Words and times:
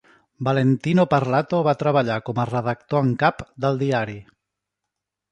Valentino 0.45 1.03
Parlato 1.09 1.59
va 1.67 1.75
treballar 1.81 2.15
com 2.29 2.41
a 2.43 2.45
redactor 2.51 3.03
en 3.07 3.11
cap 3.25 3.43
del 3.67 3.77
diari. 3.83 4.17